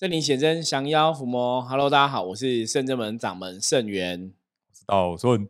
[0.00, 1.60] 圣灵显真，降妖伏魔。
[1.60, 4.32] Hello，大家好，我是圣真门掌门圣元。
[4.86, 5.46] 道顺，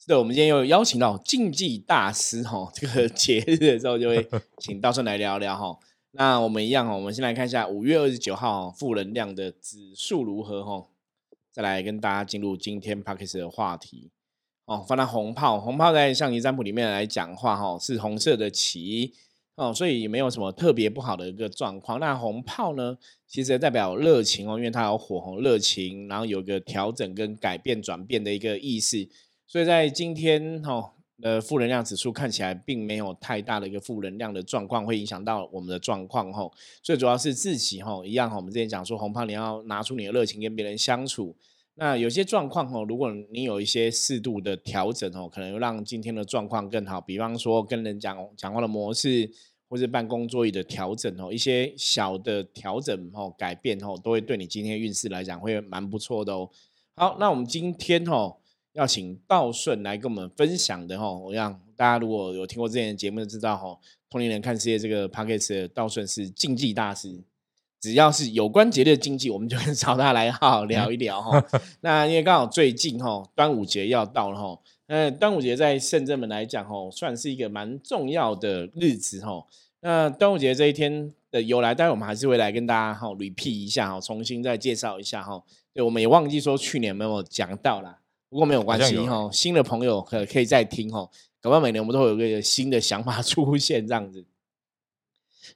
[0.00, 4.28] 是的，我们今天又邀请到竞技大师哈， 这个节日的时候就会
[4.58, 5.78] 请道顺来聊聊哈。
[6.10, 10.88] 那我们一样哈，我们先来看一下五月二十九号负能量的指数如何哈，
[11.52, 14.10] 再来跟大家进入今天 p a c k e s 的话题
[14.64, 14.84] 哦。
[14.88, 19.14] 放到红炮，红炮在象棋占卜里面来讲话哈，是红色的旗。
[19.56, 22.00] 哦，所以也没有什么特别不好的一个状况。
[22.00, 22.98] 那红炮呢，
[23.28, 28.96] 其实代表热情哦，因为它有火红热情，然后有个调整跟改变转变的一个意思。
[29.46, 36.50] 所以在今天哈呃负能量指数看起来并没有太大的一个负能量的状况，会影响到我们的状况哈。
[36.82, 41.36] 最主要是自己哈，一样哈，我们之前讲说红炮你要拿出你的热情跟别人相处。
[41.76, 47.00] 那有些状况哦，如果你有一些适度的调整哦，可能让今天的状况更好。
[47.00, 49.28] 比方说跟人讲讲话的模式，
[49.68, 56.48] 或是办公桌椅的调整哦，一些小的调整哦，改变哦，都会对你今天运势来讲会蛮不错的哦。
[56.94, 58.36] 好，那我们今天哦，
[58.74, 63.76] 要请道顺来跟我们分享的哦，我想大家如果有听过之前的节目，就知道哦，
[64.08, 67.20] 同龄人看世界这个 p a c k a g e 的道顺是竞技大师。
[67.84, 71.44] 只要是有关节的经济，我们就找他来好好聊一聊哈。
[71.82, 79.44] 那因为刚好最近哈端午节要到了哈，那端午节在圣正门来讲哈，算是一个蛮重要的日子哈。
[79.82, 85.42] 那端午节这一天的由来，待会我们还是会来跟大家哈 repeat 一下哈，重新再介绍一下哈。
[85.74, 87.98] 对，我们也忘记说去年没有讲到啦，
[88.30, 91.06] 不过没有关系哈，新的朋友可可以再听哈。
[91.42, 94.24] 搞不好每年我们都会有个新的想法出现这样子。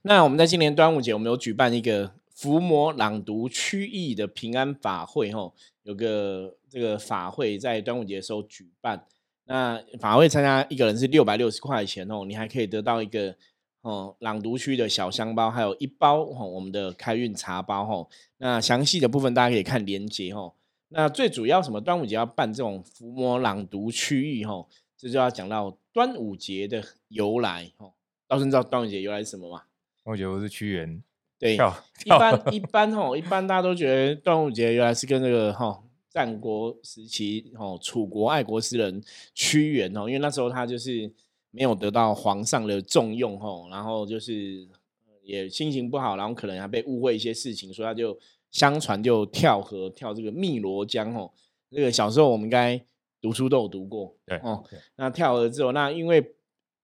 [0.02, 2.12] 那我们在今年端午节，我们有举办一个。
[2.38, 9.04] 伏魔朗读区域的平安法会，吼，有个这个法会在端午节的时候举办。
[9.46, 13.34] 那法会参加一个人是六百六十块钱哦，你还可以得到一个
[13.80, 18.08] 哦朗读区的小香包，还有一包哦我们的开运茶包，吼。
[18.36, 20.54] 那详细的部分大家可以看链接，吼。
[20.90, 21.80] 那最主要什么？
[21.80, 27.94] 端午节要办这种伏魔朗读区域，吼，这就要讲到端午节的由来，吼。
[28.28, 29.62] 道生知道端午节由来是什么吗？
[30.08, 31.02] 端午节不是屈原。
[31.38, 39.02] 对，一般一般吼，一般大家都觉得端午节原来是跟那个哈战国时期哦楚国爱国诗人
[39.34, 41.12] 屈原哦，因为那时候他就是
[41.50, 44.66] 没有得到皇上的重用吼，然后就是
[45.22, 48.18] 也心情不好，然后可能还被误会一些事情，所以他就
[48.50, 51.34] 相传就跳河跳这个汨罗江吼。
[51.70, 52.82] 这个小时候我们应该
[53.20, 54.64] 读书都有读过，对哦。
[54.96, 56.34] 那跳河之后，那因为。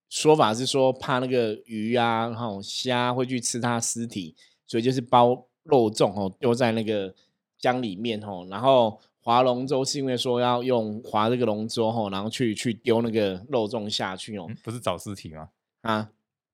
[0.09, 7.13] 说法是说怕那个鱼啊，然后虾会去吃它尸体，所以就是包肉粽哦，丢在那个
[7.59, 8.47] 江里面哦。
[8.49, 14.49] 然后划龙舟是因为说要用划这个龙舟哦，然后去去丢那个肉粽下去哦。
[14.63, 15.49] 不是找尸体吗？
[15.83, 16.11] 啊，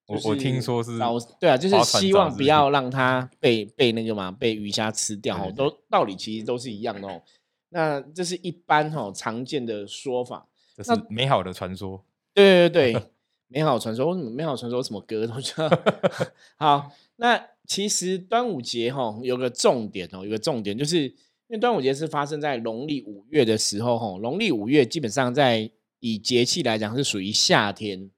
[0.06, 5.52] 我我听说是找对啊，就是希望不要让它被被那个嘛被鱼虾吃掉哦。
[5.54, 7.20] 都道理其实都是一样的哦。
[7.68, 12.02] 那这是一般哦常见的说法，这是美好的传说。
[12.32, 13.02] 对对对。
[13.52, 15.68] 美好传说，为什么美好传说什么歌都唱？
[16.56, 21.14] 好，那其实端午节哈有个重点哦，有个重点就是因
[21.48, 25.68] 为端午节是发生在农历五月的时候哈，农历五月基本上在
[25.98, 28.08] 以节气来讲是属于夏天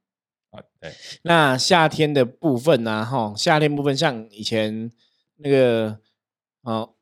[0.50, 0.60] 啊。
[0.78, 0.92] 对，
[1.22, 4.92] 那夏天的部分呢，哈，夏天部分像以前
[5.37, 5.98] 那个
[6.60, 6.92] 哦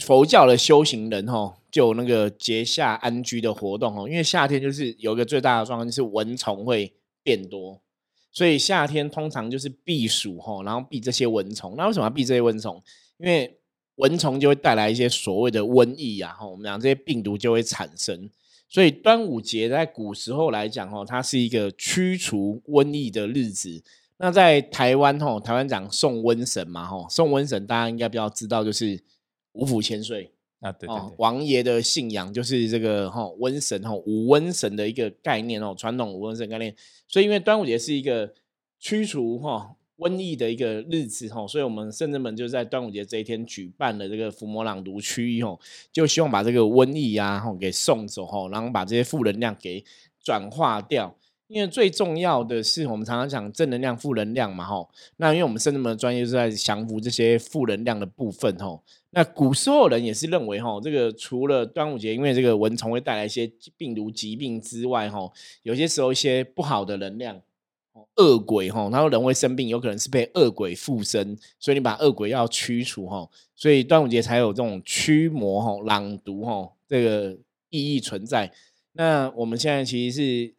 [0.00, 6.94] 佛教的修行人哈，就那个节下安居的活动哦，因为夏天就是有一个最大的状况就是蚊虫会。
[7.26, 7.82] 变多，
[8.30, 11.74] 所以夏天通常就是避暑哈，然后避这些蚊虫。
[11.76, 12.80] 那为什么要避这些蚊虫？
[13.18, 13.58] 因为
[13.96, 18.30] 蚊虫就会带来一些所谓的瘟疫啊，哈，我们讲这些病毒就会产生。
[18.68, 23.82] 所以端午节在古时候来讲，哈，它是一个驱除瘟疫的日子。
[24.18, 29.02] 那在台湾，哈，台湾讲送瘟神嘛，哈，送瘟神大家应该比较知道，就是
[29.52, 30.30] 五府千岁。
[30.60, 36.74] 啊，对对，王爷的信仰就是这个哈瘟神哈五瘟神的一个概念哦，传统五瘟神概念。
[37.06, 38.32] 所以因为端午节是一个
[38.78, 45.58] 驱除哈瘟疫的一个日子哈，所以我们圣人们就在端午节这一天举办了这个伏魔朗读区域哦，
[45.92, 49.84] 就希望把这个瘟疫啊哈给送走哈，然后把这些负能量给
[50.22, 51.14] 转化掉。
[51.48, 54.90] 因为最重要的是，我们常常讲正能量、负能量嘛，吼。
[55.18, 58.82] 那因为我们圣人们的专业是在降服这些负能量的部分，吼。
[59.10, 65.32] 那古时候人也是认为，吼，这个除了端午节，因为这个蚊虫会带来一些病毒疾病之外，吼，
[65.62, 67.40] 有些时候一些不好的能量，
[68.16, 77.38] 恶鬼，吼，然后人会生病，有可能是被恶鬼附身，所以你把恶鬼要驱除，吼，所以端午节才有这种驱魔，吼，朗读，吼，这个
[77.70, 78.52] 意义存在。
[78.94, 80.55] 那我们现在其实是。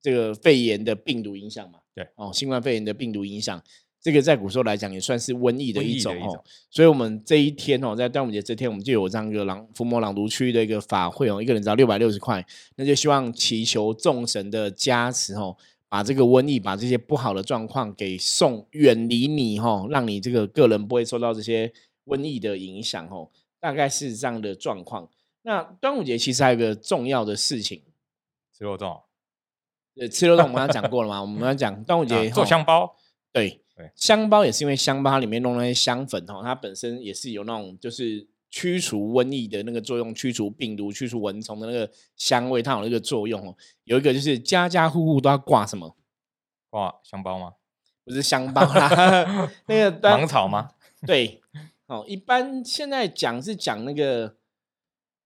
[0.00, 3.62] 这个肺炎的病毒影响嘛，对哦，新冠肺炎的病毒影响，
[4.00, 6.42] 这这个在古时候来讲也算是瘟疫的一种哦。
[6.70, 12.42] 所以，我们这一天哦，在端午节这天，我们就有这样一个朗伏魔朗读区的一个法会哦，一个人只要六百六十块，
[12.76, 15.54] 那就希望祈求众神的加持哦，
[15.90, 21.70] 把这个瘟疫、把这些不好的状况给送远离你哦，让你这个个人不会受到这些
[22.06, 23.28] 瘟疫的影响哦，
[23.60, 25.06] 大概是这样的状况。
[25.42, 27.82] 那端午节其实还有一个重要的事情，
[28.56, 29.02] 吃肉粽，
[30.00, 32.94] 呃，吃肉粽我们刚刚讲过了嘛，我们要讲端午节、啊做香包，
[33.32, 43.54] 对对，香包也是因为香包它里面弄那些香粉哦，它本身也是有那种就是驱除瘟疫的那个作用，驱除病毒、驱除蚊虫的那个香味，它有那个作用哦。
[43.84, 45.96] 有一个就是家家户户都要挂什么？
[46.70, 47.52] 挂香包吗？
[48.04, 50.70] 不是香包啦， 那个 端芒草吗？
[51.06, 51.40] 对，
[51.86, 54.36] 哦，一般现在讲是讲那个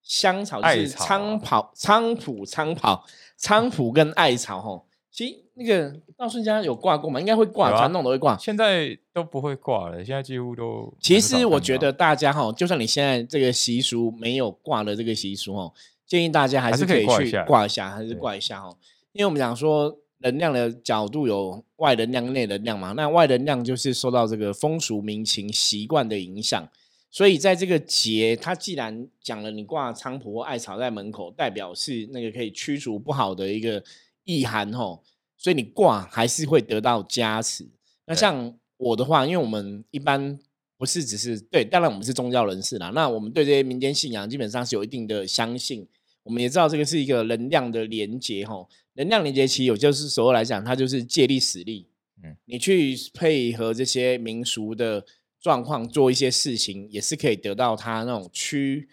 [0.03, 3.01] 香草，就是菖蒲、菖蒲、菖蒲、
[3.39, 4.87] 菖蒲跟艾草吼。
[5.11, 7.21] 其实那个道顺家有挂过吗？
[7.21, 8.35] 应该会挂，传统都会挂。
[8.39, 10.91] 现在都不会挂了，现在几乎都。
[10.99, 15.73] 其实我觉得大家哈，就算你现在这个习俗没有挂的这个习俗哦，
[16.07, 18.75] 建议大家还还是可以去挂一下挂一下，还是挂一下哦。
[19.13, 26.67] 因为我们讲说能量的角度有外能量、内能量嘛，那外能量就是受到这个风俗民情习惯的影响，
[27.15, 33.85] 所以在这个节，它既然讲了你挂菖蒲或艾草在门口，代表是那个可以驱除不好的一个
[34.25, 35.05] 意涵吼，
[35.37, 37.69] 所以你挂还是会得到加持。
[38.07, 40.39] 那像我的话，因为我们一般
[40.79, 45.87] 不是只是对，当然我们是宗教人士啦，那我们对这些民间信仰基本上是有一定的相信。
[46.23, 51.89] 我们也知道这个是一个能量的连接吼，能量连接其实有就是所谓来讲，它就是借力使力。
[52.25, 55.05] 嗯你去配合这些民俗的
[55.43, 58.89] 状况做一些事情，也是可以得到它那种驱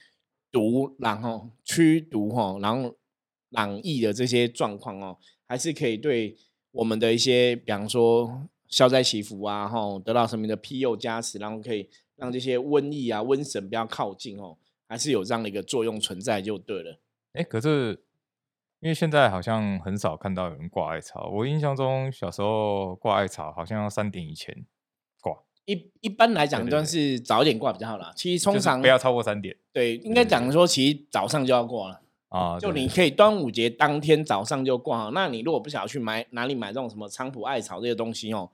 [0.51, 2.95] 毒，然后驱毒哈，然后
[3.49, 5.17] 朗逸的这些状况哦，
[5.47, 6.35] 还是可以对
[6.71, 14.57] 我们的一些，比方说消灾祈福啊，哈，得到神明的庇佑加持，然后可以让这些瘟疫啊、瘟神不要靠近哦，
[14.87, 16.99] 还是有这样的一个作用存在就对了。
[17.33, 18.03] 哎，可是
[18.79, 24.65] 因为现在好像很少看到有人挂艾草，我印象中小时候挂艾草好像要三点以前，
[25.71, 28.11] 一一般来讲，都是早一点挂比较好啦。
[28.15, 32.01] 其实通常不要超过三点对，应该讲说，其实早上就要挂了。
[32.29, 32.57] 啊。
[32.59, 35.11] 对就你可以端午节当天早上就挂好。
[35.11, 38.49] 那你如果不想要去买哪里买这种什么菖蒲、艾草这些东西哦，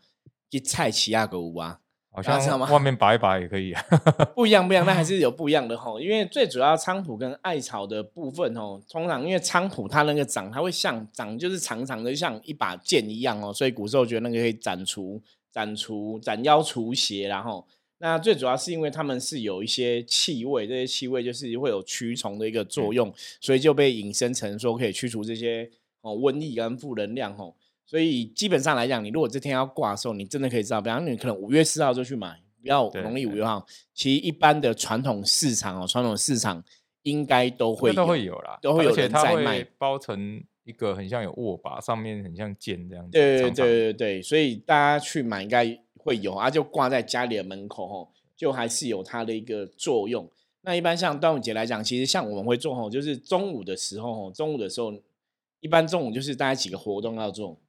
[0.52, 1.80] 去菜奇亚购物啊，
[2.12, 3.82] 好像外面拔一拔也可以啊。
[4.36, 6.02] 不一样不一样，那还是有不一样的吼。
[6.02, 15.22] 因为最主要菖蒲跟艾草的部分哦，通常因为菖蒲它那个长，它会像长就是长长的，像一把剑一样哦，所以古时候觉得那个可以斩除、
[15.56, 17.66] 斩除、斩妖除邪，然后。
[18.00, 25.72] 那最主要是因为它们是有一些气味，这些气味就是会有驱虫的一个作用，所以就被引申成说可以驱除这些
[26.02, 27.56] 哦瘟疫跟负能量哦。
[27.86, 33.66] 所以基本上来讲，你如果这天要挂的时候，你真的可以知道，比方你可能五月四号就去买，不要对农历五月号。
[33.94, 36.62] 其实一般的传统市场哦，传统市场
[37.04, 43.12] 应该都会都会有啦，都会有人在卖包成一个很像有握把，上面很像剑这样子。
[43.12, 50.30] 对对对对对，所以大家去买应该会有啊，就挂在家里的门口吼，就还是有它的一个作用。
[50.62, 54.92] 那一般像端午节来讲，其实像我们会做吼，就是中午的时候吼，中午的时候，
[55.60, 57.60] 一般中午就是大家几个活动要做。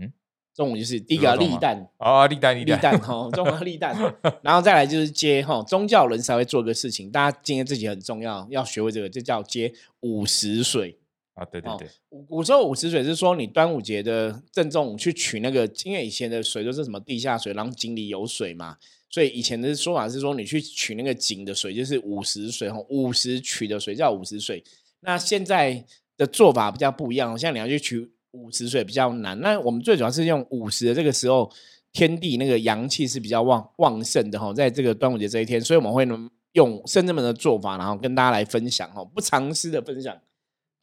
[0.00, 0.10] 嗯，
[0.54, 3.94] 中午就是第一个立蛋，啊，立蛋立立蛋哈， 中午立蛋，
[4.40, 9.70] 然后再来就是接哈，宗教人才会做一个事情，大家今天自己很重要，要学会这个，这叫接
[10.00, 10.98] 午时水。
[11.34, 18.76] 啊，对对哦对，古古时候午时水是说你端午节的正中午去取那个，因为以前的水都是什么地下水，然后井里有水嘛，
[19.10, 24.62] 所以以前的说法是说你去取那个井的水就是五十水，哈，五十取的水叫五十水。
[25.00, 25.84] 那现在
[26.16, 29.38] 的做法比较不一样，像你要去取五十水比较难。
[29.40, 31.50] 那我们最主要是用五十的这个时候，
[31.92, 40.16] 天地那个阳气是比较旺旺盛的哈，在这个端午节这一天，所以我们会呢用圣人们的做法，然后跟大家来分享哈，不藏私的分享。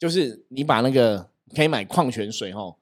[0.01, 2.75] 就是你把那个可以买矿泉水吼，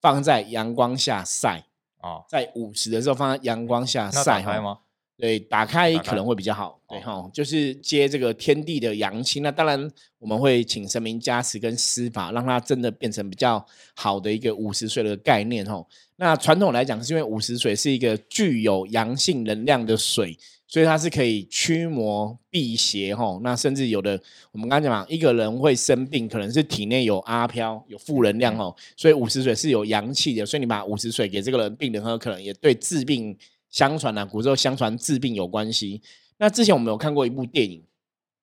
[0.00, 1.64] 放在阳光下晒，
[2.00, 4.46] 哦，在午时的时候放在阳光下那晒吼。
[4.46, 4.78] 打开吗？
[5.16, 6.80] 对，打开可能会比较好。
[6.88, 9.38] 对哦哈，就是接这个天地的阳气。
[9.38, 9.88] 那当然
[10.18, 13.64] 我们会请神明加持跟施法，让它真的变成比较
[13.94, 15.86] 好的一个午时水的概念吼。
[16.16, 20.36] 那传统来讲，是因为五十水是一个具有阳性能量的水，
[20.74, 23.38] 所以它是可以驱魔辟邪吼。
[23.44, 33.38] 那甚至有的我们刚刚讲嘛，一个人会生病，可能是体内有阿飘、有负能量哦，所以午时水是有阳气的，所以你把午时水给这个人病人喝，可能也对治病
[33.70, 36.02] 相传啊，古时候相传治病有关系。
[36.38, 37.80] 那之前我们有看过一部电影，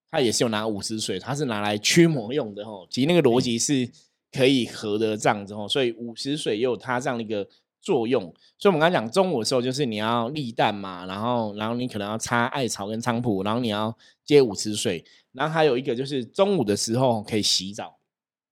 [0.10, 2.88] 它也是有拿午时水，它是拿来驱魔用的吼。
[2.90, 3.90] 其实那个逻辑是
[4.32, 7.46] 可以合的这样子吼，所以午时水也有它这样的一个
[7.82, 8.22] 作用。
[8.58, 17.98] 所以我们刚刚讲中午的时候，就是你要立蛋嘛，然后然后你可能要擦艾草跟菖蒲，然后你要接五池水，然后还有一个就是中午的时候可以洗澡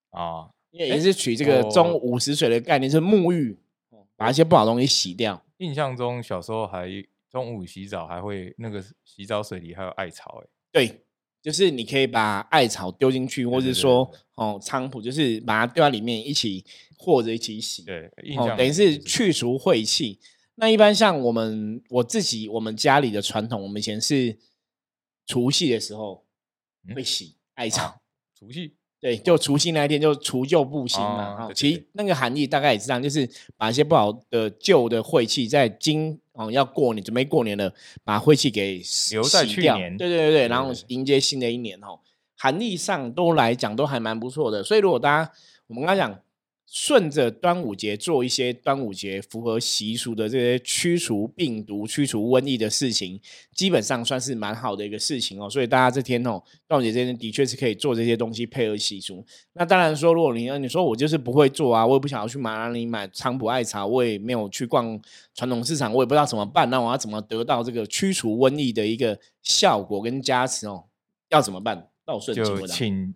[0.09, 3.57] 啊，因为也是取这个中午十水的概念，是沐浴，
[4.17, 5.41] 把一些不好东西洗掉。
[5.57, 6.89] 印象中小时候还
[7.29, 11.05] 中午洗澡还会那个洗澡水里还有艾草，哎，对。
[11.41, 16.65] 就是你可以把艾草丢进去，或者说哦菖蒲，就是把它丢在里面一起
[16.97, 17.83] 和着一起洗。
[17.83, 20.19] 对，哦，等于是去除晦气。
[20.55, 24.37] 那一般像我们我自己我们家里的传统，我们以前是
[25.25, 26.25] 除夕的时候
[26.93, 28.01] 会洗艾草。
[28.37, 28.75] 除夕。
[29.01, 31.47] 对，就除夕那一天就除旧布新嘛。
[31.47, 37.71] 哈，其实那个含义大概也是这样，就是把一些不好的旧的晦气，在今哦要过年准备过年了，
[38.03, 38.81] 把晦气给
[39.11, 39.95] 留在去年。
[39.95, 41.99] 对对对对，然后迎接新的一年哦，
[42.35, 44.63] 含义上都来讲都还蛮不错的。
[44.63, 45.31] 所以如果大家
[45.67, 46.19] 我们刚刚讲。
[46.71, 53.19] 顺着端午节做一些端午节符合习俗的这些驱除病毒、驱除瘟疫的事情，
[53.55, 55.49] 基本上算是蛮好的一个事情哦。
[55.49, 59.25] 所以大家这天哦，端午节这天的确是可以做这些东西配合习俗。
[59.53, 65.01] 那当然说，如果你你说我就是不会做啊，我也不想要去买哪里买菖蒲艾草，我也没有去逛
[65.33, 66.69] 传统市场，我也不知道怎么办。
[66.69, 70.83] 那我要怎么得到这个驱除瘟疫的一个效果跟加持哦？
[71.29, 71.87] 要怎么办？
[72.05, 73.15] 道顺就请。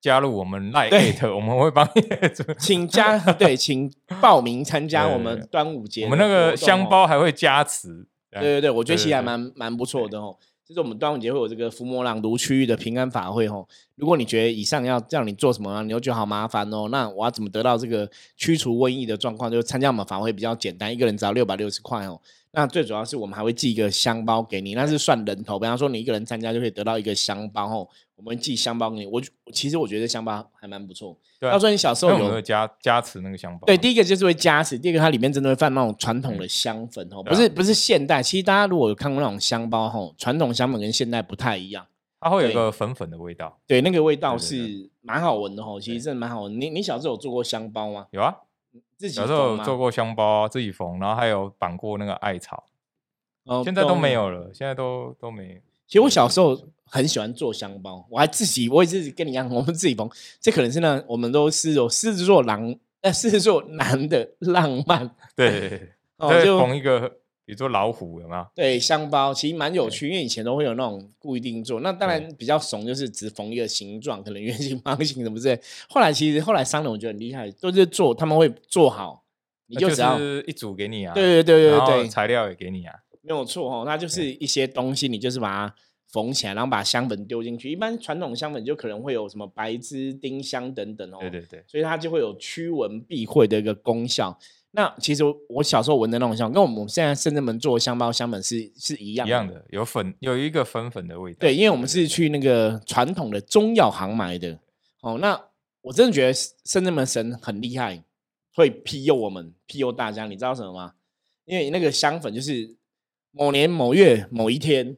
[0.00, 2.02] 加入我们赖艾特，我们会帮你。
[2.58, 6.04] 请加对， 请报名参加我们端午节。
[6.04, 8.06] 我们那个香包还会加持。
[8.30, 10.36] 对对对，我觉得其实还蛮蛮不错的哦。
[10.64, 13.66] 就是我们端午节会有这个伏魔朗读区域的平安法会哦。
[13.96, 19.50] 如果你觉得以上要叫你做什么，你又觉得好麻烦哦，那我要怎么得到这个驱除瘟疫的状况？
[19.50, 22.20] 就参加我们法会比较简单，一个人只要六百六十块哦。
[22.52, 25.58] 那最主要是我们还会寄一个香包给你，那是算人头。
[25.58, 27.88] 比方说你一个人参加就可以得到一个香包哦。
[28.16, 31.16] 我们寄香包给你，我其实我觉得香包还蛮不错。
[31.40, 38.22] 他说你小时候有加加持那个香包，对，第一个就是会加持，第二个它里面真的会放那种传统的香粉哦，不是不是现代。
[38.22, 41.86] 其实大家如果有看过那种香包吼，传统香粉跟现代不太一样，
[42.20, 43.58] 它会有一个粉粉的味道。
[43.66, 46.60] 对，那个味道是蛮好闻的吼，其实真的蛮好闻。
[46.60, 48.08] 你你小时候有做过香包吗？
[48.10, 48.34] 有啊，
[48.96, 52.64] 自己小时候做过香包，自己缝，然后还有绑过那个艾草。
[53.44, 55.62] 哦，现在都没有了，现在都都没。
[55.86, 56.58] 其实我小时候。
[56.92, 60.10] 很喜欢做香包，我还自己，我也是跟你一样， 我们自己缝。
[60.40, 65.08] 这可能是呢，我们都是有狮子座男，呃，狮子座男的浪漫。
[65.36, 67.19] 对， 哦，就缝一个，
[67.50, 68.46] 比如说老虎，有没有？
[68.54, 71.80] 对，香包其实蛮有趣，因为以前都会有那种固定做。
[71.80, 75.60] 那当然比较怂，就是只缝一个形状，可能圆形、方形什么之类。
[75.88, 79.24] 后来其实后来商人我觉得很厉害，都是做他们会做好，
[79.66, 80.16] 你就只要
[80.46, 81.12] 一组给你啊。
[81.12, 83.82] 对对对对对，材料也给你啊，没有错哦。
[83.84, 85.74] 那就是一些东西，你就是把它。
[86.12, 87.70] 缝起来，然后把香粉丢进去。
[87.70, 91.18] 一般传统香粉就可能会有什么白枝、丁香等等哦。
[91.20, 94.36] 对对对，所以它就会有驱蚊避秽的一个功效。
[94.72, 101.38] 那其实我小时候闻的那种香，跟我们现在深圳门做的香包香粉是是一样一样的，有粉有一个粉粉的味道。
[101.40, 104.58] 对，因为我们是去那个传统的中药行买的。
[105.00, 105.40] 哦，那
[105.82, 108.04] 我真的觉得深圳门神很厉害，
[108.54, 110.26] 会庇佑我们，庇佑大家。
[110.26, 110.92] 你知道什么吗？
[111.44, 112.76] 因为那个香粉就是
[113.32, 114.96] 某年某月某一天。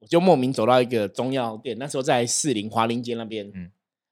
[0.00, 3.68] 我就莫名走到一个中药店，那时候在士林华林街那边，嗯，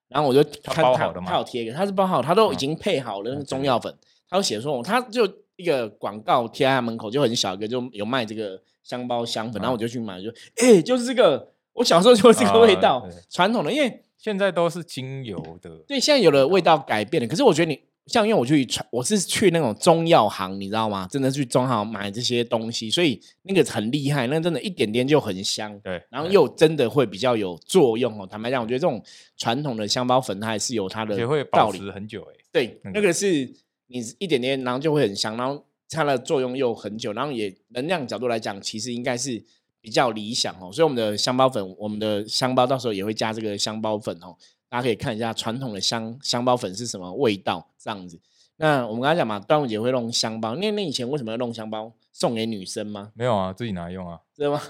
[0.08, 3.96] 然后我就看他他有贴一个，他是包好，他都已经配好了那个中药粉，
[4.28, 17.80] 他有写说，他就一个广告贴在门口，就很小一个，就有卖这个香包香粉，然后我就去买，就哎，就是这个，我小时候就是这个味道，传统的，因为现在都是精油的，对，现在有的味道改变了，可是我觉得你。
[18.06, 21.08] 像因为我去传，我是去那种中药行，你知道吗？
[21.10, 25.76] 真的去中药行买这些东西，所以那个很厉害，那真的一点点就很香。
[25.80, 28.24] 对，然后又真的会比较有作用哦。
[28.24, 29.02] 坦白讲，我觉得这种
[29.36, 31.16] 传统的香包粉它还是有它的
[31.50, 32.44] 道理，很久哎。
[32.52, 33.52] 对，那个是
[33.88, 39.42] 你一点点，然后就会很香，然后它的作用又很久，然后也能量角度来讲，其实应该是
[39.80, 40.72] 比较理想哦。
[40.72, 44.36] 所以我们的香包粉，我们的香包到时候也会加这个香包粉哦。
[44.68, 48.20] 大家可以看一下传统的香香包粉是什么味道，这样子。
[48.56, 50.56] 那我们刚才讲嘛，端午节会弄香包。
[50.56, 53.12] 那那以前为什么要弄香包送给女生吗？
[53.14, 54.60] 没有啊，自己拿用啊，知道吗？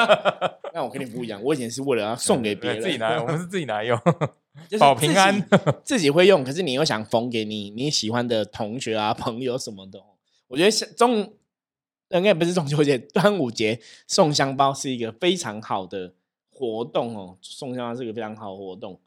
[0.72, 3.98] 那我跟你不一样，我以前是为了要送给 别人，自己拿，我们是自己拿用，
[4.78, 5.46] 保平安，
[5.84, 6.44] 自己会用。
[6.44, 10.02] 可是你又想缝给你你喜欢的同学啊、朋友什么的。
[10.48, 11.34] 我觉得中
[12.10, 16.14] 应该不是中秋节，端午节送香包是一个非常好的
[16.50, 17.38] 活动哦。
[17.40, 19.00] 送香包是一个非常好的活动。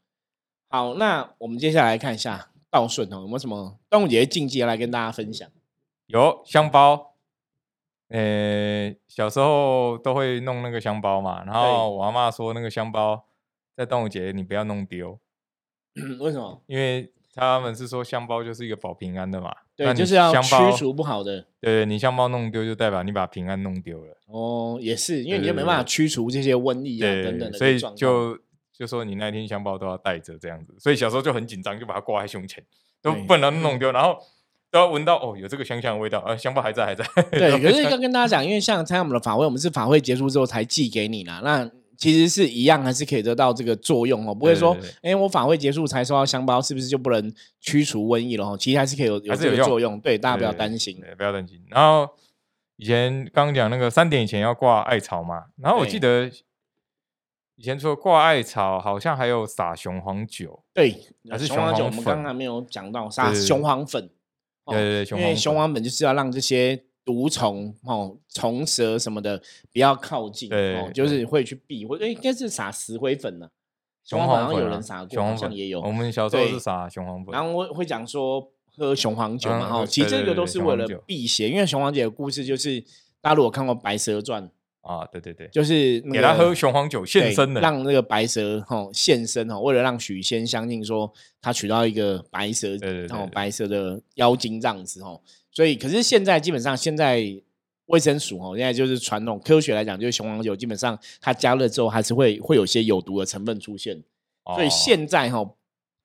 [0.68, 5.48] 好，那我们接下来看一下道顺哦，有没有什么端午节禁忌要来跟大家分享？
[6.06, 7.14] 有香包，
[8.08, 13.24] 呃，小时候都会弄那个香包嘛，然后我阿妈说那个香包
[13.74, 15.18] 在端午节你不要弄丢，
[16.20, 16.62] 为什么？
[16.66, 19.54] 因为他们是说香包就是一个保平安的嘛。
[19.76, 21.46] 对，就是要驱除不好的。
[21.60, 24.16] 对你香包弄丢，就代表你把平安弄丢了。
[24.26, 27.78] 哦，也是，因为你就没办法驱除这些瘟疫啊，等等的所以。
[27.96, 28.38] 就
[28.78, 32.62] 就说你那天香包都要带着这样子，所以小时候就很紧张，就把它挂在胸前，
[33.02, 34.16] 都不能弄丢，然后
[34.70, 37.04] 都要闻到哦有这个香香的味道，呃香包还在还在。
[37.32, 41.40] 对， 可是要跟大家讲，因为像参加我们的法会，我们是法会结束之后才寄给你啦。
[41.42, 48.46] 那其实是一样，还是可以得到这个作用哦，不会说哎，我法会结束才收到香包，是不是就不能驱除瘟疫了？
[48.46, 50.00] 哦，其实还是可以有有还是有用这个作用。
[50.00, 51.02] 对，大家不要对担心。
[51.16, 51.60] 不要担心。
[51.68, 52.08] 然后
[52.76, 56.30] 以前刚刚讲那个三点以前要挂艾草嘛，然后我记得
[57.56, 60.62] 以前除了挂艾草，好像还有撒雄黄酒。
[60.72, 60.94] 对，
[61.28, 64.08] 还是雄黄酒，我们刚刚没有讲到撒雄黄粉。
[64.64, 69.40] 哦对对对，因为雄粉黄粉就是要让这些毒虫、哦虫蛇什么的
[69.72, 73.48] 不要靠近，哦，就是会去避，或者应该是撒石灰粉呢、
[74.04, 75.80] 雄雄黄粉好像有人撒过，好像也有。
[75.80, 77.32] 我们小时候是撒雄黄粉。
[77.32, 78.46] 然后我会讲说
[78.76, 82.78] 喝雄黄酒嘛，哈、嗯其实这个都是为了辟邪，因为雄黄姐的故事就是
[83.22, 84.44] 大家如果看过《白蛇传》，
[84.82, 91.10] 啊，对对对，就是、那给他喝雄黄酒现身的，让那个白蛇哈、现身哈、为了让许仙相信说
[91.40, 92.76] 他娶到一个白蛇，
[93.08, 95.18] 然后白蛇的妖精这样子哈、
[95.58, 97.20] 所以可是现在基本上现在
[97.86, 104.00] 卫生署哦、现在就是传统科学来讲，就是雄黄酒基本上它加热之后还是会会有些有毒的成分出现，
[104.54, 105.44] 所以哦现在哈、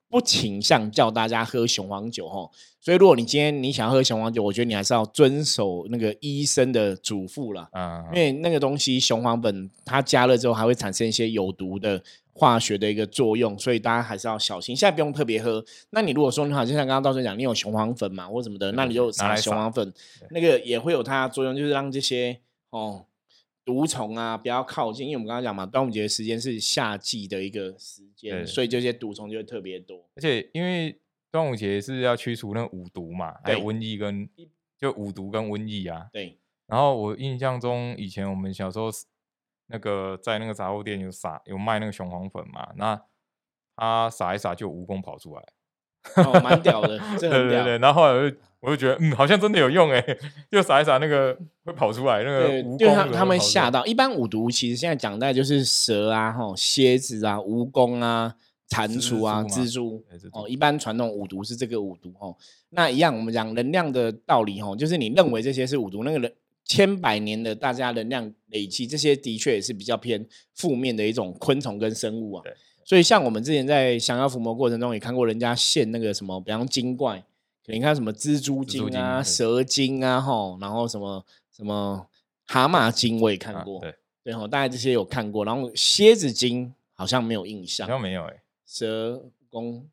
[0.09, 2.49] 不倾向叫大家喝雄黄酒哈。
[2.81, 7.69] 所以如果你今天你想喝雄黄酒，我觉得你还是要遵守那个医生的嘱咐了。
[7.73, 12.01] 嗯，因为那个东西雄黄粉它加热之后还会产生一些有毒的
[12.35, 14.75] 化学的一个作用，所以大家还是要小心。
[14.75, 15.63] 现在不用特别喝。
[15.91, 19.93] 那你如果说你好就像刚刚道生讲，你有雄黄粉嘛或什么的，那你就撒雄黄粉，
[20.31, 22.39] 那个也会有它的作用，就是让这些
[22.71, 23.05] 哦
[23.63, 25.07] 毒虫啊不要靠近。
[25.07, 30.03] 因为我们刚刚讲嘛，端午节的时间是夏季的一个时间，所以这些毒虫就会特别多。
[30.15, 30.97] 而且因为
[31.31, 34.27] 端午节是要驱除那五毒嘛，还有对瘟疫跟
[34.79, 36.07] 就五毒跟瘟疫啊。
[36.11, 39.05] 对，然后我印象中，以前我们小时候是
[39.67, 43.01] 那个在那个杂货店有撒有卖那个雄黄粉嘛，那
[43.75, 45.43] 他撒一撒就蜈蚣跑出来，
[46.23, 47.29] 哦，蛮屌的，这很屌。
[47.29, 47.77] 对对对。
[47.79, 50.03] 然后后来我就我就觉得，嗯，好像真的有用哎，
[50.51, 53.85] 就撒一撒那个会跑出来那个对，蜈就蚣他他们吓到。
[53.85, 58.35] 一般五毒其实现在讲的就是蛇啊、吼蝎子啊、蜈蚣啊、
[58.69, 60.47] 蟾蜍啊、蜘蛛嘛蜘蛛对蜘哦。
[60.47, 62.35] 一般传统五毒是这个五毒哦。
[62.69, 66.33] 那一样，我们讲能量的道理哦，就是你认为这些是五毒，那个人
[66.65, 72.53] 千百年的大家能量累积，这些的确也是比较偏负面的一种昆虫跟生物啊对。
[72.85, 77.17] 所以像我们之前在降妖伏魔过程中也看过人家献那个什么，比方精怪，
[77.65, 82.05] 可能你看什么蜘蛛精啊、精蛇精啊，吼，然后什么什么
[82.45, 83.95] 蛤蟆精我也看过，啊对，
[84.25, 89.87] 对吼，大概这些有看过，然后蝎子精好像没有印象好，像没有哎，蛇公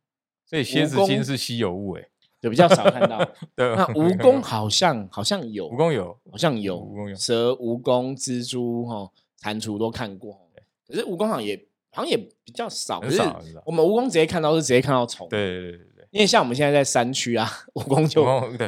[0.45, 2.09] 所以蝎子精是稀有物哎，
[2.41, 3.19] 对比较少看到，
[3.55, 9.11] 对，那蜈蚣好像好像有，蜈蚣有，好像有蜈蚣有蛇、蜈蚣、蜘蛛、哈
[9.43, 10.49] 蟾蜍都看过，
[10.89, 11.57] 可是蜈蚣好像也
[11.91, 18.25] 好像也比较少，少我们蜈蚣直接看到是直接看到虫，，对对对因为像我们现在在山区啊，蜈蚣就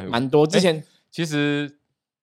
[0.09, 1.77] 蛮多，之哎前其实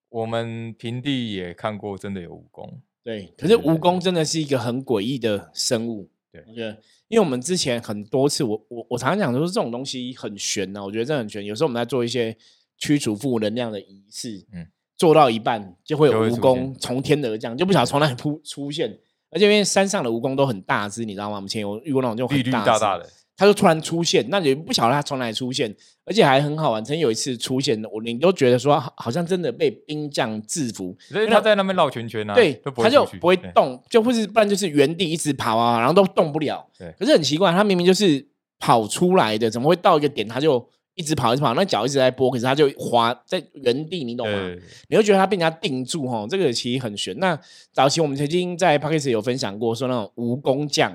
[0.09, 2.69] 我们平地也看过，真的有蜈蚣。
[3.03, 6.09] 对，可是蜈蚣真的是一个很诡异的生物。
[6.31, 6.77] 对我觉得，
[7.11, 11.43] 因为我们之前很多次，我我我常常讲，就是这种东西很玄呢、我觉得这很玄。
[11.43, 12.35] 有时候我们在做一些
[12.77, 18.97] 驱除负能量的仪式，嗯做到一半就会有蜈蚣从天而降，就不晓得从哪里扑出现。
[19.29, 21.35] 而且因为山上的蜈蚣都很大只，你知道吗？
[21.35, 25.73] 我们以前有遇过那种就很大只大大的，它就突然出现，那你不晓得他从哪里出现，
[26.05, 26.83] 而且还很好玩。
[26.83, 36.67] 曾经有一次出现，我你都觉得说好好像真的被兵将制服，所以他在那边绕圈圈啊，对，都不它就不会动，就或是不然就是原地一直跑啊，然后都动不了。
[36.77, 38.23] 对可是很奇怪，他明明就是
[38.59, 44.37] 跑出来的，怎么会到一个点他就一直跑一直跑，那脚一直在拨，可是他就滑在原地，你懂吗？
[44.37, 47.17] 对，你会觉得他被人家定住哈，这个其实很悬。
[47.17, 47.39] 那
[47.71, 50.91] 早期我们曾经在 p d c a s t 有分享过，说那种蜈蚣将，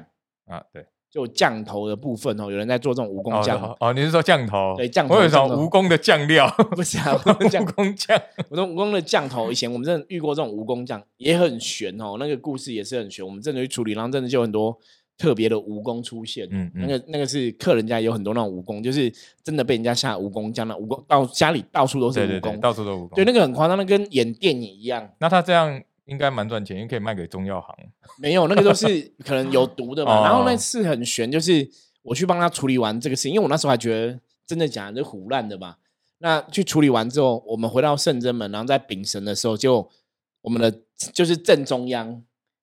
[0.47, 4.75] 啊对，就降头的部分哦，有人在做这种蜈蚣酱，哦哦，你是说降头？
[4.77, 12.17] 对降头我有一种蜈蚣的酱料， 不是啊，蜈蚣酱 蜈蚣酱， 我说蜈蚣的降头，以前我们真的遇过这种蜈蚣降，也很悬哦。
[12.19, 14.77] 那个故事也是很悬，我们真的去处理，然后真的就有很多
[15.17, 16.47] 特别的蜈蚣出现。
[16.51, 19.11] 嗯嗯那个那个是客人家有很多那种蜈蚣，就是
[19.43, 23.15] 真的被人家下蜈蚣降，那蜈蚣到家里到处都是蜈蚣，对对对，到处都蜈蚣。
[23.15, 25.09] 对，那个很夸张，那跟演电影一样。
[25.19, 27.77] 那他这样应该蛮赚钱，因为可以卖给中药行。
[28.19, 30.21] 没有，那个都是 可能有毒的嘛。
[30.21, 31.69] 哦然后那次很悬，就是
[32.03, 35.79] 我去帮他处理完这个事情，因为我那时候还觉得真的假的，就胡乱的吧。
[36.19, 39.89] 那去处理完之后，我们回到圣真门，然后在丙神的时候，就
[40.41, 40.81] 我们的
[41.13, 42.23] 就是正中央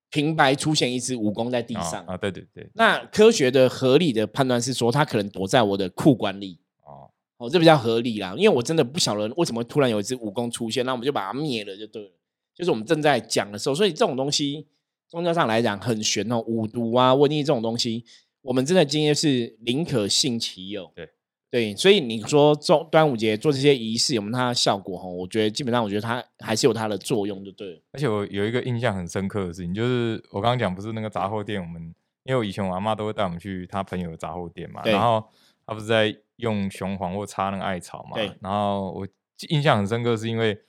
[0.09, 2.05] 平白出现一只蜈蚣在地啊上。
[2.05, 6.59] 啊，对对对，那科学的合理的判断是说，它可能躲在我的裤管里。
[6.83, 8.33] 哦，哦，这比较合理啦。
[8.37, 12.11] 因为我真的不晓得为什么突然有一只蜈蚣出现，那我们就把它灭了就对了。
[12.53, 14.67] 就是我们正在讲的时候，所以这种东西
[15.07, 18.03] 宗教上来讲很玄哦，五毒啊、瘟疫这种东西，
[18.41, 20.91] 我们真的今天是宁可信其有。
[20.95, 21.09] 对
[21.49, 24.97] 对，所以你说中端午节做这些仪式有没有它的效果？
[24.97, 27.81] 哈，我觉得基本上我觉得它还是有它的作用，就对了。
[27.91, 35.23] 而且我有一个印象很深刻的事情，就是我刚刚讲不是那个杂货店，我们因为我以前我阿妈都会带我们去她朋友的杂货店嘛，然后
[35.67, 39.07] 她不是在用雄黄或插那个艾草嘛对，然后我
[39.49, 40.59] 印象很深刻是因为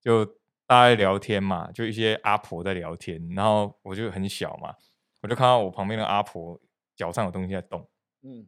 [0.00, 0.24] 就
[0.68, 4.74] 大家聊天嘛，就一些阿婆在聊天，然后我就很小嘛，
[5.22, 6.60] 我就看到我旁边的阿婆
[6.94, 7.88] 脚上有东西在动，
[8.22, 8.46] 嗯，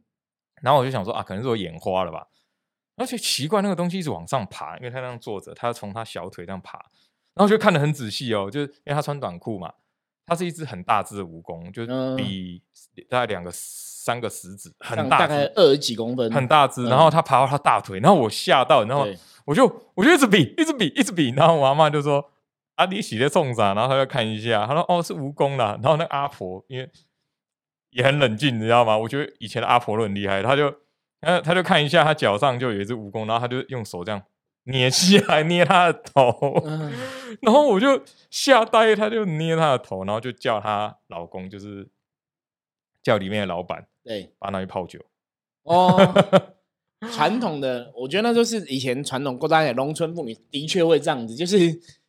[0.61, 2.27] 然后我就想说啊，可能是我眼花了吧。
[2.95, 6.77] 而且奇怪，那个东西一直往上爬，因为她那样坐着，她从她小腿这样爬，
[7.33, 9.73] 然后就看得很仔细哦，就是因为她穿短裤嘛，
[10.25, 12.61] 它是一只很大只的蜈蚣，就嗯比
[13.09, 16.85] 大概两个三个食指，很大，大概二十几公分，很大只。
[16.85, 19.07] 然后它爬到它大腿，然后我吓到，然后
[19.45, 21.29] 我就我就一直比，一直比，一直比。
[21.31, 22.31] 然后我阿妈就说
[22.75, 26.89] ：“啊，你洗的重啥？”然后她就看一下，她说：“哦，是蜈蚣啦。”然后那阿婆因为
[27.89, 28.97] 也很冷静，你知道吗？
[28.97, 30.73] 我觉得以前的阿婆都很厉害，她就
[31.19, 34.21] 他他就看一下她脚上就有一只蜈蚣，然后她就用手这样
[34.65, 36.91] 捏起来捏他的头，嗯
[37.41, 41.87] 然后我就吓呆，他就捏他的头，然后就叫她老公，就是
[43.01, 44.99] 叫里面的老板对把他拿去泡酒。
[45.63, 46.13] 哦。
[47.11, 51.57] 传统的，我觉得那就是以前传统过大家农村妇女的确会这样子，就是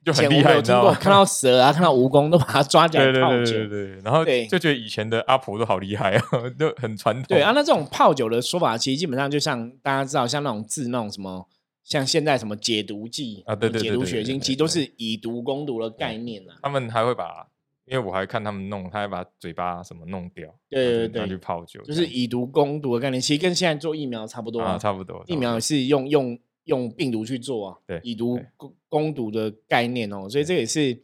[0.05, 3.53] 就很以前我厉害们有听过，你知道吗看到蛇啊，看到蜈蚣都把它抓起来对对对泡酒。
[3.53, 6.23] 对对，然后就觉得以前的阿婆都好厉害啊，
[6.61, 7.25] 就很传统。
[7.27, 11.49] 对啊，那这种泡酒的说法，其实基本上就像大家知道，像那种治那种什么，
[11.85, 16.57] 像现在什么解毒剂啊对对对解毒血清，其实都是以毒攻毒的概念啊。
[16.63, 17.49] 他们还会把，
[17.85, 31.03] 因为我还看他们弄，他还把嘴巴什么弄掉，对对对去泡酒，就是以毒攻毒的概念，其实跟现在做疫苗差不多啊，差不多疫苗也是用用用病毒去做啊，对以毒攻攻毒的概念哦，所以这也是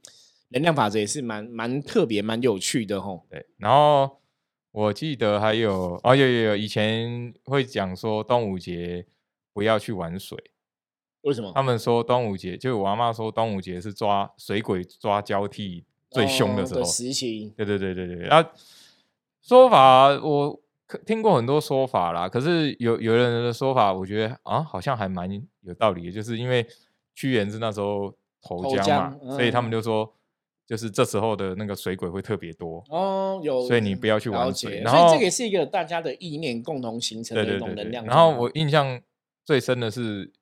[0.51, 3.23] 能量法则，也是蛮蛮特别、蛮有趣的哦。
[3.29, 4.21] 对，然后
[4.71, 9.05] 我记得还有哦，有有有，以前会讲说端午节
[9.53, 10.39] 不要去玩水，
[11.23, 11.53] 为什么？
[11.55, 16.81] 他们说端午节，就是我阿妈说端午节是抓水鬼抓交替最凶的时候。
[16.81, 18.51] 哦时期，对对对对对，啊，
[19.43, 25.31] 说法我可听过很多说法啦，可是有有人的说法，我觉得啊，好像还蛮
[25.63, 26.67] 有道理的，就是因为
[27.15, 30.11] 屈原是那时候投投江嘛，江所以他们嗯就说，
[30.67, 32.83] 就是这时候的那个水鬼会特别多。
[32.89, 38.05] 哦，有，所以你不要去玩水然后解所以这个也是一个大家的意念共同形成的一种能量。
[38.07, 39.01] 然后我印象
[39.45, 40.33] 最深的是，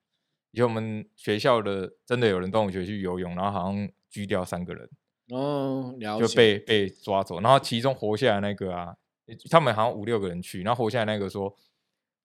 [0.57, 4.89] 以前我们学校的真的有人端午节去游泳，然后好像拘掉三个人，
[5.29, 8.97] 哦，了就解，被被抓走，然后其中活下来那个啊，
[9.51, 11.55] 他们好像五六个人去，然后活下来那个说，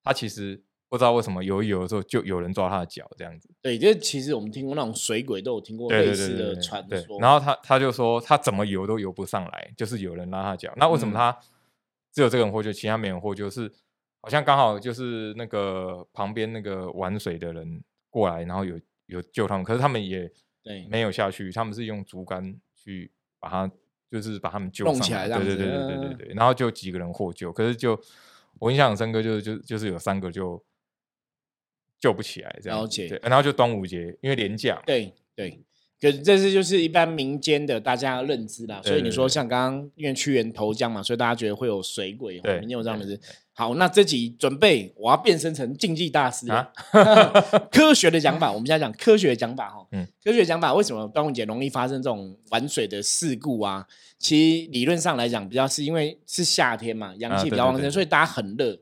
[0.02, 6.88] 他其实不知道为什么游一游的时候就有人抓他的脚这样子，对，这其实我们听过那种水鬼都有听过对类似的传说。
[6.88, 10.72] 对然后他他就说他怎么游都游不上来，就是有人拉他脚。
[10.78, 11.38] 那为什么嗯他
[12.14, 13.50] 只有这个人获救，其他没人获救？
[13.50, 13.70] 是
[14.22, 20.86] 好像刚好就是那个旁边那个玩水的人过来，然后有有救他们，可是他们也对。
[20.88, 23.72] 没有下去，他们是用竹竿去把他
[24.12, 28.00] 就是把他们救弄上起来这样子对对对对对嗯对对，然后就几个人获救，可是就
[28.60, 30.64] 我印象很深刻，就是就就是有三个就
[32.00, 33.08] 救不起来这样，了解。
[33.08, 35.64] 对，然后就端午节，因为连假嘛，对对，
[36.02, 38.82] 可是这是就是一般民间的大家的认知啦。
[38.84, 43.20] 所以你说像刚刚因为屈原投江嘛，所以大家觉得会有水鬼，民间有这样的。
[43.54, 47.32] 好，那这集准备我要变身成竞技大师了啊
[47.70, 49.86] 科学的讲法，我们现在讲科学的讲法哈。
[49.92, 53.86] 嗯科学的讲法为什么端午节容易发生这种玩水的事故啊？
[54.18, 58.80] 其实理论上来讲，比较是因为是夏天嘛，阳气比较旺盛，啊对对对所以大家很热。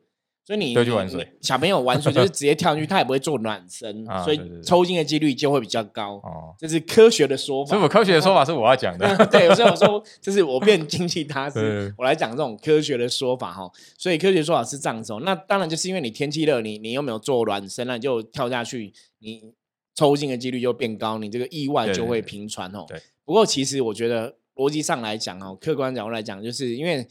[0.50, 6.16] 所以你你你就去玩水小朋友玩水就是直接跳进去， 他也不会做暖身，所以抽筋的几率就会比较高。
[6.24, 7.70] 哦，这是科学的说法。
[7.70, 13.70] 所以我科学的说法是我要讲的， 对，所以我说就是我变经济大师， 我来讲这种科学的说法哈。
[13.96, 15.22] 所以科学说法是这样子哦。
[15.24, 19.54] 那当然就是因为你天气热，你你又没有做暖身，那你就跳下去，你
[19.94, 23.00] 抽筋的几率就变高，你这个意外就会频传哦对。
[23.24, 27.08] 不过其实我觉得逻辑上来讲哦，客观角度来讲，就是因为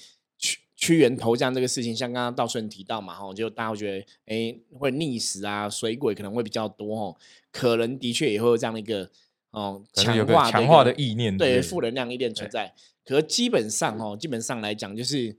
[0.78, 7.16] 屈屈原投江这个事情，像刚刚道顺提到嘛，哈，就大家会觉得，哎，会溺死啊，水鬼可能会比较多哦，
[7.50, 9.10] 可能的确也会有这样的一个
[9.50, 12.72] 哦强化强化的意念对，负能量一定存在。
[13.04, 15.36] 可是基本上哦，基本上来讲，就是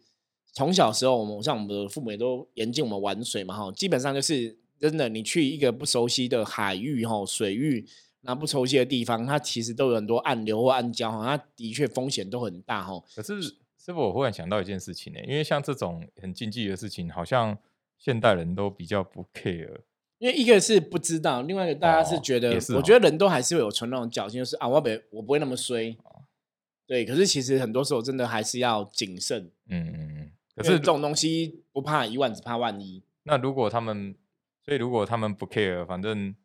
[0.51, 7.87] 从小时候，我们像我们的父母也都严禁我们玩水嘛，哈，基本上就是真的，你去一个不熟悉的海域哈、水域，
[8.21, 13.01] 那不熟悉的地方，它其实都有很多暗流或暗礁哈，它的确风险都很大哈。
[13.15, 13.33] 可是
[13.79, 17.57] 师傅，我忽然想到一件事情呢、因为像这种很禁忌的事情，好像
[17.97, 19.79] 现代人都比较不 care。
[20.17, 25.95] 因为一个是不知道，另外一个大家是哦觉得，我觉得人都还是会有存那种侥幸，就是啊，我不我不会那么衰。
[26.85, 29.49] 对，可是其实很多时候真的还是要谨慎。
[29.67, 30.31] 嗯嗯嗯。
[30.55, 33.01] 可是可是这种东西不怕一万，只怕万一。
[33.23, 34.13] 那如果他们，
[34.65, 36.35] 所以如果他们不 care，反正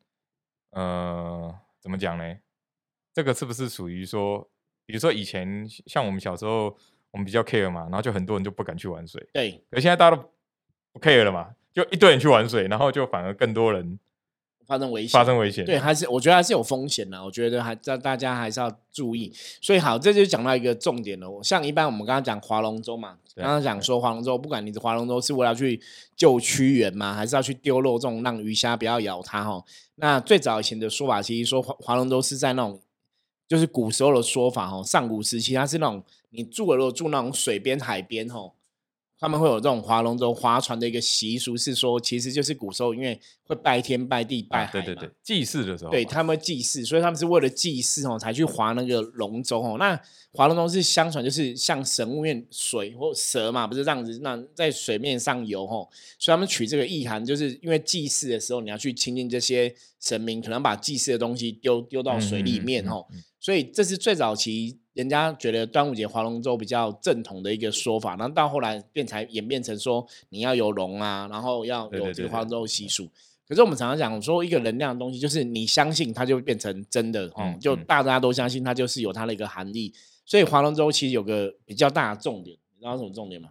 [0.70, 2.36] 呃，怎么讲呢？
[3.12, 4.48] 这个是不是属于说，
[4.86, 6.76] 比如说以前像我们小时候，
[7.14, 9.24] 我们比较 care 嘛，然后就很多人就不敢去玩水。
[9.32, 10.22] 对，可现在大家都
[10.92, 13.96] 不 care 了嘛，就一堆人去玩水，然后就反而更多人
[14.66, 15.64] 发生危险，发生危险。
[15.64, 17.24] 对，还是我觉得还是有风险的。
[17.24, 19.32] 我觉得还大大家还是要注意。
[19.60, 21.28] 所以好，这就讲到一个重点了。
[21.44, 25.80] 像一般我们刚刚讲划龙舟嘛，对刚刚讲说划龙舟，不管你的划龙舟是为了去
[26.16, 29.62] 救屈原嘛，还是要去丢肉粽让鱼虾不要咬它哈。
[29.94, 32.80] 那最早以前的说法，其实说划划龙舟是在那种，
[33.48, 38.52] 就是古时候的说法哦，上古时期它是那种你住的如果住那种水边海边哦。
[39.16, 49.76] 他们会有这种划龙舟、划船的一个习俗，是说其实就是古时候因为会拜天、拜地、拜对对对，祭祀的时候嘛，对他们祭祀，所以他们是为了祭祀哦，才去划那个龙舟哦。
[49.78, 49.98] 那
[50.32, 73.06] 划龙舟是相传就是像神物面水或蛇嘛，不是这样子，那在水面上游哦，所以他们取这个意涵，就是因为祭祀的时候你要去亲近这些神明，可能把祭祀的东西丢丢到水里面哦，嗯嗯嗯嗯所以这是最早期人家觉得端午节划龙舟比较正统的一个说法，然后到后来变才演变成说你要有龙啊，然后要有这个划龙舟的习俗。
[73.46, 79.92] 可是我们常常讲说，一个能量的东西，就是你相信它就变成真的哦，就大家都相信它就是有它的一个含义。
[80.24, 83.50] 所以划龙舟其实有个比较大的重点，你知道什么重点吗？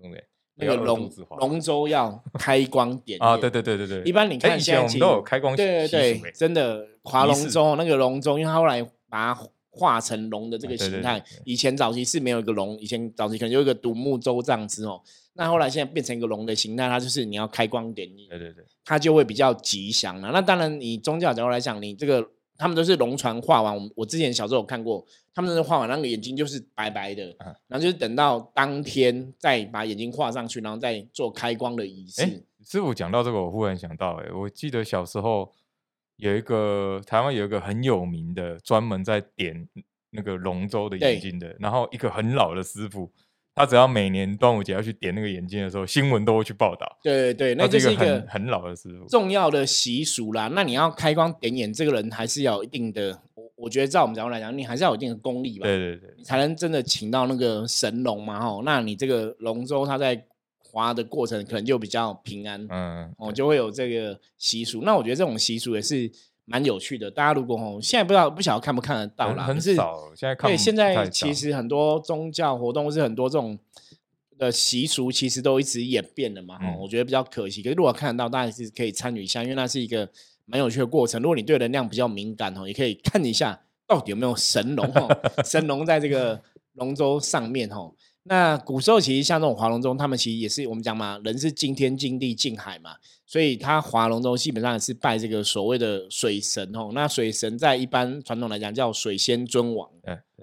[0.00, 0.24] 重点
[0.56, 10.94] 那个龙龙舟要 开光点啊，对对对对对，一般你哎看以前我们现在都有开光对对对真的划龙舟那个龙舟，因为它后来把它画成龙的这个啊对对对。
[10.94, 15.00] 形态，以前早期是没有一个龙，以前早期可能有一个独木舟这样子哦，
[15.34, 20.30] 那后来现在变成一个龙的形态，它就是你要开光点焰，对对对，它就会比较吉祥了。
[20.32, 32.22] 那当然，以宗教角度来讲，你这个他们都是龙船画完，我我之前小时候有看过，他们都是画完那个眼睛就是白白的，啊然后就是等到当天再把眼睛画上去，然后再做开光的仪式。
[32.22, 32.30] 哎，
[32.64, 35.52] 师傅讲到这个，我忽然想到，哎，我记得小时候
[36.24, 39.68] 有一个台湾有一个很有名的，专门在点
[40.10, 43.12] 那个龙舟的眼睛的，然后一个很老的师傅，
[43.54, 46.98] 他只要每年端午节要去点那个眼睛的时候，新闻都会去报道。
[47.02, 49.06] 对对对，那他就是是一个很很老的师傅。
[49.06, 50.48] 重要的习俗啦。
[50.54, 58.62] 那你要开光点眼，这个人还是要有一定的，我我觉得在我们角度来讲，你还是要有一定的功力吧，对对对你，才能真的请到那个神龙嘛吼。
[58.62, 60.24] 那你这个龙舟它在
[60.74, 64.82] 划的过程可能就比较平安，嗯，哦，就会有这个习俗。
[64.82, 66.10] 那我觉得这种习俗也是
[66.44, 67.10] 蛮有趣的。
[67.10, 73.58] 大家如果哦，现在不知道不晓得看不看得到啦，很少，现在看对，现在其实很多宗教活动是很多这种
[74.36, 76.56] 的习俗，其实都一直演变的嘛。
[76.56, 77.62] 哦嗯，我觉得比较可惜。
[77.62, 80.10] 可是如果看得到，大家是可以参与一下，因为那是一个
[80.44, 81.22] 蛮有趣的过程。
[81.22, 85.08] 如果你对能量比较敏感哦，也可以看一下到底有没有神龙哦，
[85.44, 87.94] 神龙在这个龙舟上面哦。
[88.26, 96.88] 那古时候其实像这种划龙舟，他们其实也是我们讲嘛，人是敬天敬地敬海嘛，所以他划龙舟基本上也是拜这个所谓的水神哦。
[96.94, 99.90] 那水神在一般传统来讲叫水仙尊王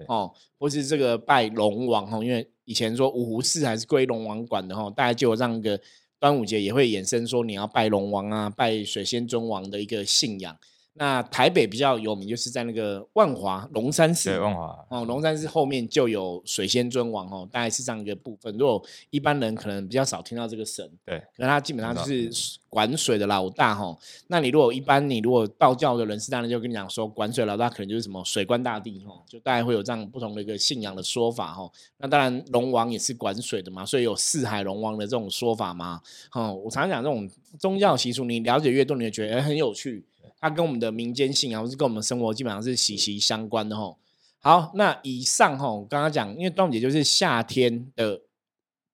[0.06, 5.80] 哦，或是这个拜龙王哦，因为以前说五湖四海是归龙王管的哦，大家就有这样一个
[6.20, 10.56] 端午节也会衍生说你要拜龙王啊，拜水仙尊王的一个信仰。
[10.94, 18.54] 那台北比较有名，就是在那个万华龙山寺对，万华哦，龙山寺后面就有水仙尊王哦，大概是这样一个部分。
[18.58, 23.96] 如果一般人可能比较少听到这个神，对，可是他基本上就是管水的老大哈。
[24.26, 31.70] 那你如果一般你如果道教的人士，当然就跟你讲说，管水老大可能就是什么水官大帝哈，就大概会有这样不同的一个信仰的说法哈。
[31.96, 36.02] 那当然龙王也是管水的嘛，所以有四海龙王的这种说法嘛。
[36.32, 37.26] 哦，我常常讲这种
[37.58, 40.04] 宗教习俗，你了解越多，你就觉得、哎很有趣。
[40.42, 43.96] 它跟我们的民间信仰，或是跟我们生活基本上是息息相关的吼。
[44.40, 48.22] 好，那以上吼，刚刚讲，因为端午节就是夏天的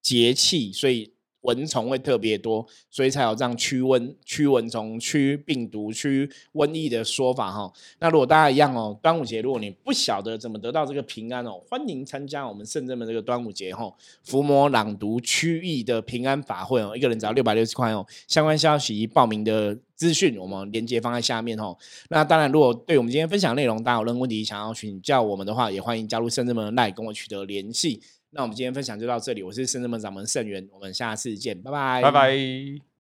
[0.03, 7.73] 节气，所以蚊虫会特别多，所以才有这样驱蚊、驱蚊虫、驱病毒、驱瘟疫的说法哈。
[8.01, 13.93] 那如果大家一样哦，端午节如果你不晓得怎么得到这个平安哦，欢迎参加我们圣正的这个端午节哈，
[14.25, 18.05] 伏魔朗读驱疫的平安法会哦，一个人只要六百六十块哦。
[18.27, 21.77] 相关消息报名的资讯，我们连接放在下面哦。
[22.11, 28.01] 那当然，如果对我们今天分享内容大家有任何问题想要请教我们的话，也欢迎加入圣正门的赖跟我取得联系。
[28.31, 32.98] 那我们今天分享就到这里，我是深圳门掌门盛源，我们下次见，拜拜，拜拜。